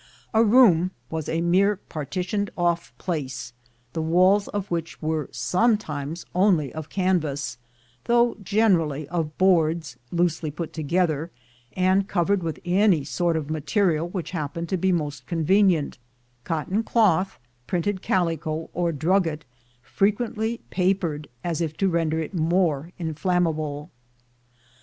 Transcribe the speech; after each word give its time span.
A 0.33 0.43
room 0.43 0.89
was 1.11 1.29
a 1.29 1.41
mere 1.41 1.75
partitioned 1.75 2.49
off 2.57 2.91
place, 2.97 3.53
the 3.93 4.01
walls 4.01 4.47
of 4.47 4.71
which 4.71 4.99
were 4.99 5.29
sometimes 5.31 6.25
only 6.33 6.73
of 6.73 6.89
can 6.89 7.19
vas, 7.19 7.59
though 8.05 8.35
generally 8.41 9.07
of 9.09 9.37
boards, 9.37 9.97
loosely 10.11 10.49
put 10.49 10.73
together, 10.73 11.29
and 11.77 12.07
covered 12.07 12.41
with 12.41 12.57
any 12.65 13.03
sort 13.03 13.37
of 13.37 13.51
material 13.51 14.09
which 14.09 14.31
happened 14.31 14.69
to 14.69 14.75
be 14.77 14.91
most 14.91 15.27
convenient— 15.27 15.99
cotton 16.45 16.81
cloth, 16.81 17.37
printed 17.67 18.01
calico, 18.01 18.71
or 18.73 18.91
drugget, 18.91 19.43
frequently 19.83 20.61
papered, 20.71 21.27
as 21.43 21.61
if 21.61 21.77
to 21.77 21.87
render 21.87 22.19
it 22.19 22.33
more 22.33 22.91
inflammable. 22.97 23.91